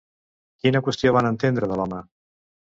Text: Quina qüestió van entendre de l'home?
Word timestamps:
Quina 0.63 0.81
qüestió 0.87 1.13
van 1.17 1.31
entendre 1.33 1.71
de 1.73 1.81
l'home? 1.81 2.03